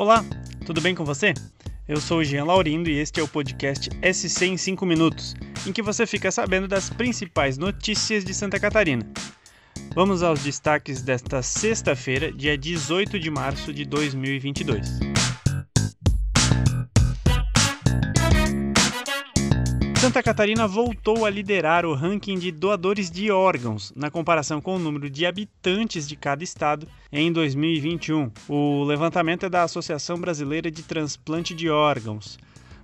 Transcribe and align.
Olá, 0.00 0.24
tudo 0.64 0.80
bem 0.80 0.94
com 0.94 1.04
você? 1.04 1.34
Eu 1.86 2.00
sou 2.00 2.20
o 2.20 2.24
Jean 2.24 2.46
Laurindo 2.46 2.88
e 2.88 2.98
este 2.98 3.20
é 3.20 3.22
o 3.22 3.28
podcast 3.28 3.90
SC 4.02 4.46
em 4.46 4.56
5 4.56 4.86
minutos, 4.86 5.36
em 5.66 5.74
que 5.74 5.82
você 5.82 6.06
fica 6.06 6.30
sabendo 6.30 6.66
das 6.66 6.88
principais 6.88 7.58
notícias 7.58 8.24
de 8.24 8.32
Santa 8.32 8.58
Catarina. 8.58 9.06
Vamos 9.94 10.22
aos 10.22 10.42
destaques 10.42 11.02
desta 11.02 11.42
sexta-feira, 11.42 12.32
dia 12.32 12.56
18 12.56 13.20
de 13.20 13.30
março 13.30 13.74
de 13.74 13.84
2022. 13.84 15.09
Santa 20.00 20.22
Catarina 20.22 20.66
voltou 20.66 21.26
a 21.26 21.30
liderar 21.30 21.84
o 21.84 21.92
ranking 21.92 22.38
de 22.38 22.50
doadores 22.50 23.10
de 23.10 23.30
órgãos 23.30 23.92
na 23.94 24.10
comparação 24.10 24.58
com 24.58 24.76
o 24.76 24.78
número 24.78 25.10
de 25.10 25.26
habitantes 25.26 26.08
de 26.08 26.16
cada 26.16 26.42
estado 26.42 26.88
em 27.12 27.30
2021. 27.30 28.30
O 28.48 28.82
levantamento 28.84 29.44
é 29.44 29.50
da 29.50 29.62
Associação 29.62 30.18
Brasileira 30.18 30.70
de 30.70 30.82
Transplante 30.82 31.52
de 31.52 31.68
Órgãos. 31.68 32.38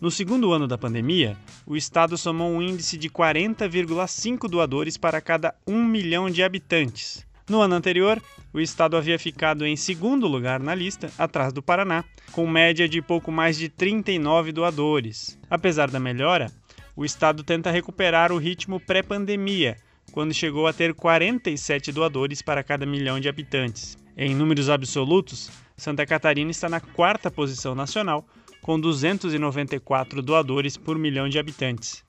No 0.00 0.10
segundo 0.10 0.54
ano 0.54 0.66
da 0.66 0.78
pandemia, 0.78 1.36
o 1.66 1.76
estado 1.76 2.16
somou 2.16 2.50
um 2.50 2.62
índice 2.62 2.96
de 2.96 3.10
40,5 3.10 4.48
doadores 4.48 4.96
para 4.96 5.20
cada 5.20 5.54
1 5.66 5.84
milhão 5.84 6.30
de 6.30 6.42
habitantes. 6.42 7.26
No 7.46 7.60
ano 7.60 7.74
anterior, 7.74 8.22
o 8.54 8.60
estado 8.60 8.96
havia 8.96 9.18
ficado 9.18 9.66
em 9.66 9.76
segundo 9.76 10.26
lugar 10.26 10.60
na 10.60 10.74
lista, 10.74 11.10
atrás 11.18 11.52
do 11.52 11.62
Paraná, 11.62 12.04
com 12.30 12.46
média 12.46 12.88
de 12.88 13.02
pouco 13.02 13.30
mais 13.30 13.58
de 13.58 13.68
39 13.68 14.52
doadores. 14.52 15.38
Apesar 15.50 15.90
da 15.90 16.00
melhora, 16.00 16.50
o 16.96 17.04
estado 17.04 17.42
tenta 17.42 17.70
recuperar 17.70 18.32
o 18.32 18.38
ritmo 18.38 18.78
pré-pandemia, 18.78 19.76
quando 20.12 20.34
chegou 20.34 20.66
a 20.66 20.72
ter 20.72 20.94
47 20.94 21.92
doadores 21.92 22.42
para 22.42 22.62
cada 22.62 22.84
milhão 22.84 23.18
de 23.18 23.28
habitantes. 23.28 23.96
Em 24.16 24.34
números 24.34 24.68
absolutos, 24.68 25.50
Santa 25.76 26.04
Catarina 26.04 26.50
está 26.50 26.68
na 26.68 26.80
quarta 26.80 27.30
posição 27.30 27.74
nacional, 27.74 28.26
com 28.60 28.78
294 28.78 30.22
doadores 30.22 30.76
por 30.76 30.98
milhão 30.98 31.28
de 31.28 31.38
habitantes. 31.38 32.04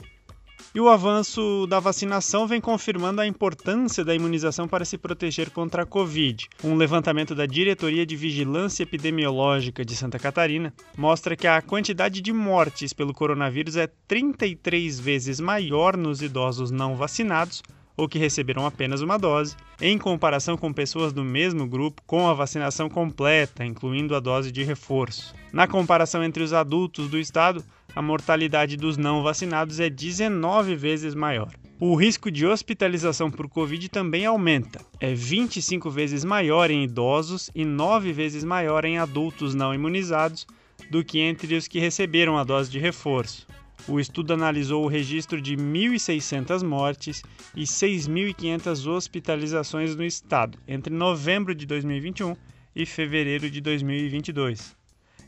E 0.75 0.79
o 0.79 0.89
avanço 0.89 1.67
da 1.67 1.79
vacinação 1.79 2.47
vem 2.47 2.59
confirmando 2.59 3.21
a 3.21 3.27
importância 3.27 4.03
da 4.03 4.15
imunização 4.15 4.67
para 4.67 4.85
se 4.85 4.97
proteger 4.97 5.49
contra 5.49 5.83
a 5.83 5.85
Covid. 5.85 6.47
Um 6.63 6.75
levantamento 6.75 7.35
da 7.35 7.45
Diretoria 7.45 8.05
de 8.05 8.15
Vigilância 8.15 8.83
Epidemiológica 8.83 9.85
de 9.85 9.95
Santa 9.95 10.17
Catarina 10.17 10.73
mostra 10.97 11.35
que 11.35 11.47
a 11.47 11.61
quantidade 11.61 12.21
de 12.21 12.33
mortes 12.33 12.93
pelo 12.93 13.13
coronavírus 13.13 13.75
é 13.75 13.87
33 14.07 14.99
vezes 14.99 15.39
maior 15.39 15.95
nos 15.95 16.21
idosos 16.21 16.71
não 16.71 16.95
vacinados 16.95 17.61
ou 17.95 18.07
que 18.07 18.17
receberam 18.17 18.65
apenas 18.65 19.01
uma 19.01 19.17
dose, 19.17 19.55
em 19.79 19.97
comparação 19.97 20.57
com 20.57 20.73
pessoas 20.73 21.13
do 21.13 21.23
mesmo 21.23 21.67
grupo 21.67 22.01
com 22.05 22.27
a 22.27 22.33
vacinação 22.33 22.89
completa, 22.89 23.65
incluindo 23.65 24.15
a 24.15 24.19
dose 24.19 24.51
de 24.51 24.63
reforço. 24.63 25.35
Na 25.51 25.67
comparação 25.67 26.23
entre 26.23 26.43
os 26.43 26.53
adultos 26.53 27.07
do 27.07 27.19
estado, 27.19 27.63
a 27.95 28.01
mortalidade 28.01 28.75
dos 28.75 28.97
não 28.97 29.21
vacinados 29.21 29.79
é 29.79 29.89
19 29.89 30.75
vezes 30.75 31.13
maior. 31.13 31.53
O 31.79 31.95
risco 31.95 32.31
de 32.31 32.45
hospitalização 32.45 33.29
por 33.29 33.49
Covid 33.49 33.89
também 33.89 34.25
aumenta. 34.25 34.79
É 34.99 35.13
25 35.13 35.89
vezes 35.91 36.23
maior 36.23 36.71
em 36.71 36.83
idosos 36.83 37.49
e 37.53 37.65
9 37.65 38.13
vezes 38.13 38.43
maior 38.43 38.85
em 38.85 38.97
adultos 38.97 39.53
não 39.53 39.73
imunizados 39.73 40.47
do 40.89 41.03
que 41.03 41.19
entre 41.19 41.55
os 41.55 41.67
que 41.67 41.79
receberam 41.79 42.37
a 42.37 42.43
dose 42.43 42.71
de 42.71 42.79
reforço. 42.79 43.47
O 43.87 43.99
estudo 43.99 44.33
analisou 44.33 44.85
o 44.85 44.87
registro 44.87 45.41
de 45.41 45.57
1.600 45.57 46.63
mortes 46.63 47.21
e 47.53 47.63
6.500 47.63 48.87
hospitalizações 48.87 49.95
no 49.95 50.05
estado 50.05 50.57
entre 50.65 50.93
novembro 50.93 51.53
de 51.53 51.65
2021 51.65 52.33
e 52.75 52.85
fevereiro 52.85 53.49
de 53.49 53.59
2022. 53.59 54.82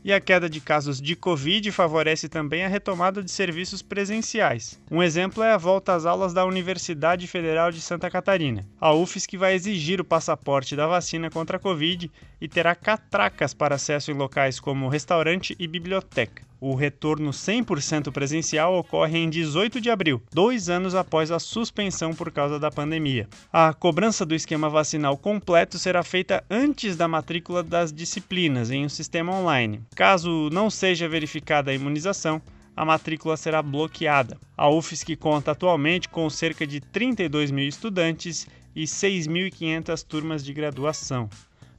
E 0.06 0.12
a 0.12 0.20
queda 0.20 0.48
de 0.48 0.60
casos 0.60 1.00
de 1.00 1.16
Covid 1.16 1.72
favorece 1.72 2.28
também 2.28 2.64
a 2.64 2.68
retomada 2.68 3.20
de 3.20 3.28
serviços 3.28 3.82
presenciais. 3.82 4.80
Um 4.88 5.02
exemplo 5.02 5.42
é 5.42 5.50
a 5.50 5.56
volta 5.56 5.94
às 5.94 6.06
aulas 6.06 6.32
da 6.32 6.44
Universidade 6.44 7.26
Federal 7.26 7.72
de 7.72 7.80
Santa 7.80 8.08
Catarina. 8.08 8.64
A 8.80 8.94
UFSC 8.94 9.36
vai 9.36 9.54
exigir 9.54 10.00
o 10.00 10.04
passaporte 10.04 10.76
da 10.76 10.86
vacina 10.86 11.28
contra 11.28 11.56
a 11.56 11.60
Covid 11.60 12.08
e 12.40 12.48
terá 12.48 12.74
catracas 12.74 13.54
para 13.54 13.76
acesso 13.76 14.10
em 14.10 14.14
locais 14.14 14.60
como 14.60 14.88
restaurante 14.88 15.56
e 15.58 15.66
biblioteca. 15.66 16.44
O 16.60 16.74
retorno 16.74 17.30
100% 17.30 18.10
presencial 18.10 18.78
ocorre 18.78 19.18
em 19.18 19.28
18 19.28 19.80
de 19.80 19.90
abril, 19.90 20.22
dois 20.32 20.70
anos 20.70 20.94
após 20.94 21.30
a 21.30 21.38
suspensão 21.38 22.14
por 22.14 22.32
causa 22.32 22.58
da 22.58 22.70
pandemia. 22.70 23.28
A 23.52 23.74
cobrança 23.74 24.24
do 24.24 24.34
esquema 24.34 24.70
vacinal 24.70 25.18
completo 25.18 25.78
será 25.78 26.02
feita 26.02 26.42
antes 26.50 26.96
da 26.96 27.06
matrícula 27.06 27.62
das 27.62 27.92
disciplinas 27.92 28.70
em 28.70 28.86
um 28.86 28.88
sistema 28.88 29.34
online. 29.34 29.82
Caso 29.94 30.48
não 30.50 30.70
seja 30.70 31.08
verificada 31.08 31.70
a 31.70 31.74
imunização, 31.74 32.40
a 32.74 32.84
matrícula 32.84 33.36
será 33.36 33.62
bloqueada. 33.62 34.38
A 34.56 34.68
UFSC 34.68 35.16
conta 35.16 35.52
atualmente 35.52 36.08
com 36.08 36.28
cerca 36.28 36.66
de 36.66 36.80
32 36.80 37.50
mil 37.50 37.66
estudantes 37.66 38.46
e 38.74 38.84
6.500 38.84 40.04
turmas 40.04 40.44
de 40.44 40.52
graduação. 40.52 41.28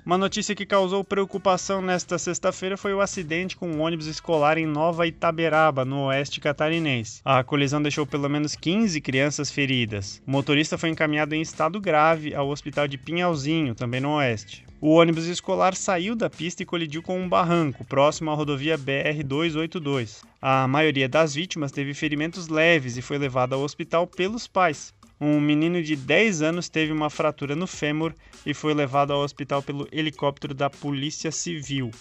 Uma 0.08 0.18
notícia 0.18 0.56
que 0.56 0.66
causou 0.66 1.04
preocupação 1.04 1.82
nesta 1.82 2.18
sexta-feira 2.18 2.78
foi 2.78 2.94
o 2.94 3.02
acidente 3.02 3.58
com 3.58 3.70
um 3.70 3.82
ônibus 3.82 4.06
escolar 4.06 4.58
em 4.58 4.66
Nova 4.66 5.06
Itaberaba, 5.06 5.84
no 5.84 6.06
oeste 6.06 6.40
catarinense. 6.40 7.20
A 7.26 7.44
colisão 7.44 7.82
deixou 7.82 8.08
pelo 8.08 8.30
menos 8.30 8.56
15 8.56 9.02
crianças 9.02 9.52
feridas. 9.52 10.24
O 10.26 10.32
motorista 10.32 10.78
foi 10.78 10.88
encaminhado 10.88 11.36
em 11.36 11.42
estado 11.42 11.78
grave 11.82 12.34
ao 12.34 12.48
hospital 12.48 12.88
de 12.88 12.98
Pinhalzinho, 12.98 13.76
também 13.76 14.00
no 14.00 14.16
oeste. 14.16 14.66
O 14.80 14.92
ônibus 14.92 15.26
escolar 15.26 15.76
saiu 15.76 16.16
da 16.16 16.30
pista 16.30 16.64
e 16.64 16.66
colidiu 16.66 17.04
com 17.04 17.20
um 17.20 17.28
barranco 17.28 17.84
próximo 17.84 18.32
à 18.32 18.34
rodovia 18.34 18.78
BR-282. 18.78 20.24
A 20.42 20.70
maioria 20.70 21.10
das 21.10 21.36
vítimas 21.36 21.74
teve 21.74 21.94
ferimentos 21.94 22.48
leves 22.48 22.96
e 22.96 23.02
foi 23.02 23.18
levada 23.18 23.56
ao 23.56 23.62
hospital 23.62 24.08
pelos 24.08 24.48
pais. 24.48 24.94
Um 25.20 25.40
menino 25.40 25.82
de 25.82 25.96
10 25.96 26.42
anos 26.42 26.70
teve 26.70 26.92
uma 26.92 27.10
fratura 27.10 27.56
no 27.56 27.66
fêmur 27.66 28.14
e 28.46 28.54
foi 28.54 28.74
levado 28.74 29.12
ao 29.12 29.22
hospital 29.22 29.64
pelo 29.64 29.88
helicóptero 29.92 30.54
da 30.54 30.70
Polícia 30.70 31.32
Civil. 31.32 31.92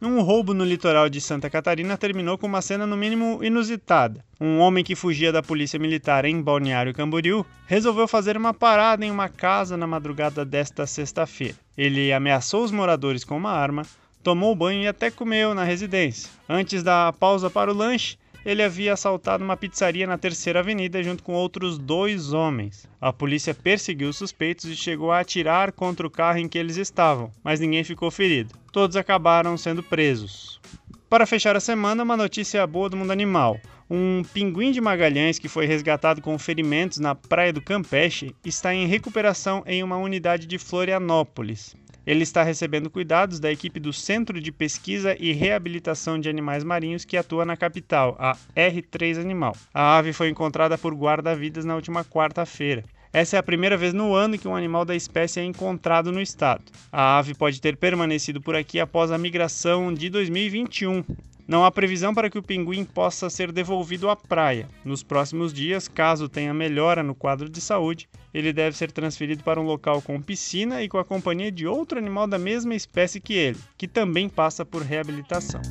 Um 0.00 0.20
roubo 0.20 0.54
no 0.54 0.64
litoral 0.64 1.08
de 1.08 1.20
Santa 1.20 1.50
Catarina 1.50 1.96
terminou 1.96 2.38
com 2.38 2.46
uma 2.46 2.62
cena 2.62 2.86
no 2.86 2.96
mínimo 2.96 3.42
inusitada. 3.42 4.24
Um 4.40 4.58
homem 4.58 4.84
que 4.84 4.94
fugia 4.94 5.32
da 5.32 5.42
polícia 5.42 5.76
militar 5.76 6.24
em 6.24 6.40
Balneário 6.40 6.94
Camboriú 6.94 7.44
resolveu 7.66 8.06
fazer 8.06 8.36
uma 8.36 8.54
parada 8.54 9.04
em 9.04 9.10
uma 9.10 9.28
casa 9.28 9.76
na 9.76 9.88
madrugada 9.88 10.44
desta 10.44 10.86
sexta-feira. 10.86 11.56
Ele 11.76 12.12
ameaçou 12.12 12.62
os 12.62 12.70
moradores 12.70 13.24
com 13.24 13.36
uma 13.36 13.50
arma, 13.50 13.82
tomou 14.22 14.54
banho 14.54 14.82
e 14.82 14.86
até 14.86 15.10
comeu 15.10 15.52
na 15.52 15.64
residência. 15.64 16.30
Antes 16.48 16.84
da 16.84 17.12
pausa 17.12 17.50
para 17.50 17.72
o 17.72 17.76
lanche, 17.76 18.16
ele 18.48 18.62
havia 18.62 18.94
assaltado 18.94 19.44
uma 19.44 19.58
pizzaria 19.58 20.06
na 20.06 20.16
Terceira 20.16 20.60
Avenida 20.60 21.02
junto 21.02 21.22
com 21.22 21.34
outros 21.34 21.76
dois 21.76 22.32
homens. 22.32 22.88
A 22.98 23.12
polícia 23.12 23.52
perseguiu 23.52 24.08
os 24.08 24.16
suspeitos 24.16 24.64
e 24.64 24.74
chegou 24.74 25.12
a 25.12 25.20
atirar 25.20 25.70
contra 25.70 26.06
o 26.06 26.10
carro 26.10 26.38
em 26.38 26.48
que 26.48 26.56
eles 26.56 26.78
estavam, 26.78 27.30
mas 27.44 27.60
ninguém 27.60 27.84
ficou 27.84 28.10
ferido. 28.10 28.54
Todos 28.72 28.96
acabaram 28.96 29.58
sendo 29.58 29.82
presos. 29.82 30.58
Para 31.10 31.26
fechar 31.26 31.56
a 31.56 31.60
semana, 31.60 32.02
uma 32.02 32.16
notícia 32.16 32.66
boa 32.66 32.88
do 32.88 32.96
mundo 32.96 33.10
animal. 33.10 33.60
Um 33.90 34.22
pinguim 34.32 34.72
de 34.72 34.80
Magalhães 34.80 35.38
que 35.38 35.48
foi 35.48 35.66
resgatado 35.66 36.22
com 36.22 36.38
ferimentos 36.38 36.98
na 36.98 37.14
praia 37.14 37.52
do 37.52 37.60
Campeche 37.60 38.34
está 38.42 38.74
em 38.74 38.86
recuperação 38.86 39.62
em 39.66 39.82
uma 39.82 39.98
unidade 39.98 40.46
de 40.46 40.56
Florianópolis. 40.56 41.76
Ele 42.08 42.22
está 42.22 42.42
recebendo 42.42 42.88
cuidados 42.88 43.38
da 43.38 43.52
equipe 43.52 43.78
do 43.78 43.92
Centro 43.92 44.40
de 44.40 44.50
Pesquisa 44.50 45.14
e 45.20 45.30
Reabilitação 45.34 46.18
de 46.18 46.26
Animais 46.26 46.64
Marinhos 46.64 47.04
que 47.04 47.18
atua 47.18 47.44
na 47.44 47.54
capital, 47.54 48.16
a 48.18 48.34
R3 48.56 49.20
Animal. 49.20 49.54
A 49.74 49.98
ave 49.98 50.14
foi 50.14 50.30
encontrada 50.30 50.78
por 50.78 50.94
guarda-vidas 50.94 51.66
na 51.66 51.74
última 51.74 52.02
quarta-feira. 52.02 52.82
Essa 53.12 53.36
é 53.36 53.38
a 53.38 53.42
primeira 53.42 53.76
vez 53.76 53.92
no 53.92 54.14
ano 54.14 54.38
que 54.38 54.48
um 54.48 54.56
animal 54.56 54.86
da 54.86 54.96
espécie 54.96 55.40
é 55.40 55.44
encontrado 55.44 56.10
no 56.10 56.22
estado. 56.22 56.64
A 56.90 57.18
ave 57.18 57.34
pode 57.34 57.60
ter 57.60 57.76
permanecido 57.76 58.40
por 58.40 58.56
aqui 58.56 58.80
após 58.80 59.10
a 59.10 59.18
migração 59.18 59.92
de 59.92 60.08
2021. 60.08 61.04
Não 61.48 61.64
há 61.64 61.70
previsão 61.70 62.12
para 62.12 62.28
que 62.28 62.36
o 62.36 62.42
pinguim 62.42 62.84
possa 62.84 63.30
ser 63.30 63.50
devolvido 63.50 64.10
à 64.10 64.14
praia. 64.14 64.68
Nos 64.84 65.02
próximos 65.02 65.50
dias, 65.50 65.88
caso 65.88 66.28
tenha 66.28 66.52
melhora 66.52 67.02
no 67.02 67.14
quadro 67.14 67.48
de 67.48 67.58
saúde, 67.58 68.06
ele 68.34 68.52
deve 68.52 68.76
ser 68.76 68.92
transferido 68.92 69.42
para 69.42 69.58
um 69.58 69.64
local 69.64 70.02
com 70.02 70.20
piscina 70.20 70.82
e 70.82 70.90
com 70.90 70.98
a 70.98 71.04
companhia 71.06 71.50
de 71.50 71.66
outro 71.66 71.96
animal 71.96 72.26
da 72.26 72.38
mesma 72.38 72.74
espécie 72.74 73.18
que 73.18 73.32
ele, 73.32 73.58
que 73.78 73.88
também 73.88 74.28
passa 74.28 74.62
por 74.62 74.82
reabilitação. 74.82 75.62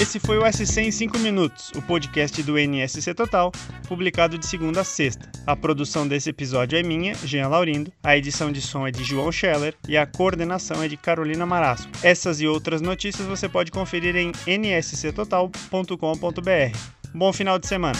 Esse 0.00 0.20
foi 0.20 0.38
o 0.38 0.46
SC 0.46 0.80
em 0.80 0.92
5 0.92 1.18
minutos, 1.18 1.72
o 1.74 1.82
podcast 1.82 2.40
do 2.44 2.56
NSC 2.56 3.12
Total, 3.14 3.50
publicado 3.88 4.38
de 4.38 4.46
segunda 4.46 4.82
a 4.82 4.84
sexta. 4.84 5.28
A 5.44 5.56
produção 5.56 6.06
desse 6.06 6.30
episódio 6.30 6.78
é 6.78 6.84
minha, 6.84 7.16
Jean 7.24 7.48
Laurindo, 7.48 7.92
a 8.00 8.16
edição 8.16 8.52
de 8.52 8.60
som 8.60 8.86
é 8.86 8.92
de 8.92 9.02
João 9.02 9.32
Scheller 9.32 9.74
e 9.88 9.96
a 9.96 10.06
coordenação 10.06 10.80
é 10.80 10.86
de 10.86 10.96
Carolina 10.96 11.44
Marasco. 11.44 11.90
Essas 12.00 12.40
e 12.40 12.46
outras 12.46 12.80
notícias 12.80 13.26
você 13.26 13.48
pode 13.48 13.72
conferir 13.72 14.14
em 14.14 14.30
nsctotal.com.br. 14.46 16.78
Bom 17.12 17.32
final 17.32 17.58
de 17.58 17.66
semana! 17.66 17.98